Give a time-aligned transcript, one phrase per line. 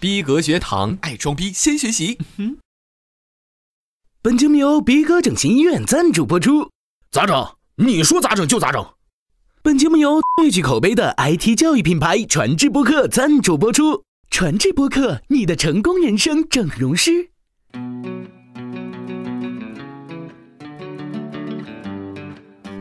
[0.00, 2.16] 逼格学堂，爱装逼先学习。
[4.22, 6.70] 本节目由逼格整形医院赞助播出。
[7.10, 7.54] 咋整？
[7.76, 8.82] 你说咋整就咋整。
[9.62, 14.04] 本节目由最具口碑的 IT 教育品牌传智播客赞助播出。
[14.30, 17.28] 传智播客，你的成功人生整容师。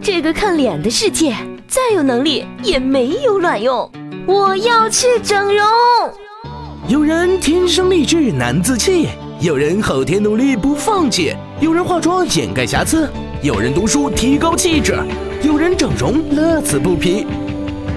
[0.00, 3.90] 这个看脸的世界，再有能力也没有卵用。
[4.28, 5.66] 我要去整容。
[6.88, 9.08] 有人天生丽质难自弃，
[9.42, 13.06] 有人后天努力不放弃，有人化妆掩盖瑕疵，
[13.42, 14.98] 有人读书提高气质，
[15.42, 17.26] 有人整容乐此不疲。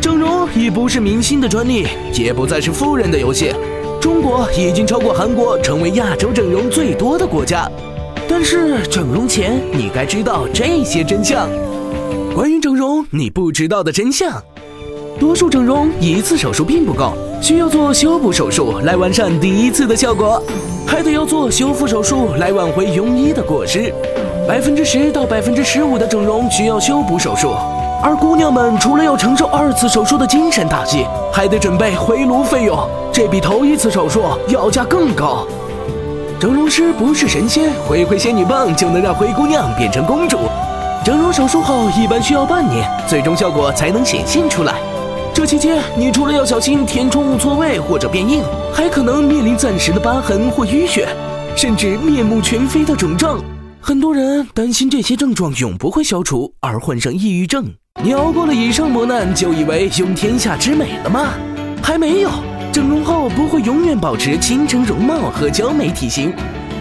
[0.00, 3.52] 整容已不是明星的专利，也不再是富人的游戏。
[4.00, 7.70] 中国已经超过韩国，成为亚洲整容最多的国家。
[8.26, 11.46] 但是整容前，你该知道这些真相。
[12.34, 14.42] 关于整容，你不知道的真相。
[15.18, 20.40] 多数整容一次手术并不够，需要做修补手术来完善第一次的效果，
[20.86, 23.92] 还得要做修复手术来挽回庸医的过失。
[24.46, 27.52] 百分之十到百分之十五的整容需要修补手术，
[28.00, 32.78] 而姑娘们除了要承受二次手术的精神打击，还得准备回炉费用，
[33.12, 35.44] 这比头一次手术要价更高。
[36.38, 40.38] 整容师不是神仙，挥挥仙女棒就能让灰姑娘变成公主。
[41.04, 44.74] 整容手术后一般需要半年，最终效果才能显现出来。
[45.38, 48.42] 这期间，你除了要小心填充物错位或者变硬，
[48.74, 51.08] 还可能面临暂时的疤痕或淤血，
[51.54, 53.40] 甚至面目全非的肿胀。
[53.80, 57.64] 很多人担心这些症状永不会消除，而患上抑郁症。
[58.02, 61.28] 你熬过了以上磨难，就以为拥天下之美了吗？
[61.80, 62.30] 还没有。
[62.72, 66.32] 整容后不会永远保持倾城容貌和娇美体型，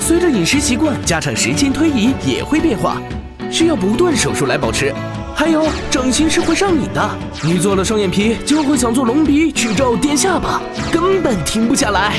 [0.00, 3.00] 随着饮食习惯加上时间推移也会变化。
[3.48, 4.92] 需要不断手术来保持，
[5.40, 7.18] 还有整形是会上瘾的。
[7.42, 10.60] 你做了双眼皮，就会想做隆鼻、去皱、垫下巴，
[10.92, 12.12] 根本停不下来。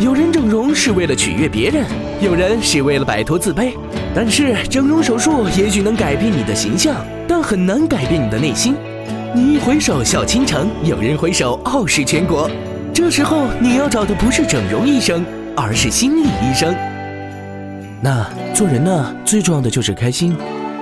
[0.00, 1.84] 有人整容是为了取悦别人，
[2.20, 3.74] 有人是为了摆脱自卑。
[4.12, 6.96] 但是整容手术也许能改变你的形象，
[7.28, 8.74] 但很难改变你的内心。
[9.32, 12.50] 你一回首笑倾城，有人回首傲视全国。
[12.92, 15.24] 这时候你要找的不是整容医生，
[15.56, 16.74] 而是心理医生。
[18.00, 20.36] 那做人呢，最重要的就是开心。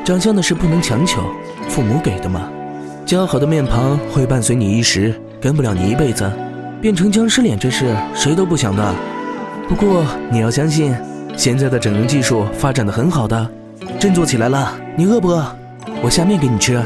[0.05, 1.23] 长相的事不能强求，
[1.69, 2.49] 父母给的嘛。
[3.07, 6.31] 姣好的面庞会伴随你一时，跟不了你一辈子。
[6.81, 8.95] 变成僵尸脸这事，谁都不想的。
[9.69, 10.95] 不过你要相信，
[11.37, 13.49] 现在的整容技术发展的很好的，
[13.99, 14.75] 振作起来了。
[14.97, 15.45] 你饿不饿？
[16.03, 16.83] 我下面给你吃。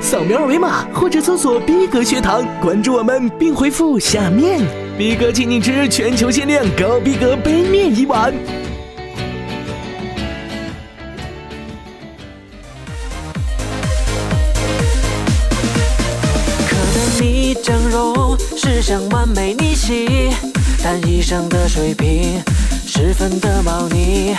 [0.00, 4.60] 扫描二维码或者搜索“逼格学堂”，关注我们并回复“下面”，
[4.96, 8.32] 逼格请你吃全球限量高逼格杯面一碗。
[18.88, 20.30] 想完美逆袭，
[20.82, 22.42] 但医生的水平
[22.86, 24.34] 十分的猫腻。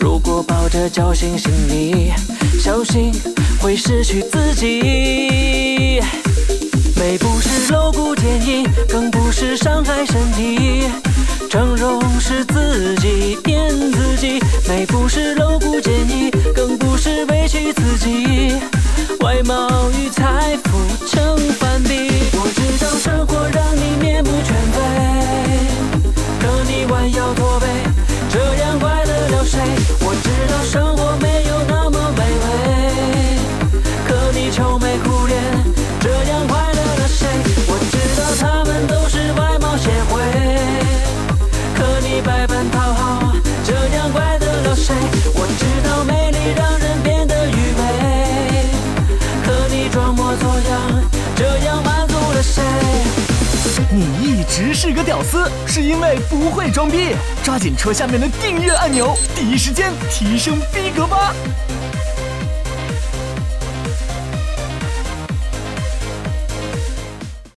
[0.00, 2.12] 如果抱着侥幸心理，
[2.58, 3.12] 小心
[3.60, 6.00] 会失去自己。
[6.96, 10.82] 美不是露骨坚硬，更不是伤害身体。
[11.48, 18.56] 整容是自己骗自己，美不是露骨坚硬，更不是委屈自己。
[19.20, 20.41] 外貌与才
[29.64, 30.01] 乐
[54.54, 57.14] 只是个屌丝，是因为不会装逼。
[57.42, 61.34] 抓紧戳下面的订阅按钮，第一时间提升逼格吧！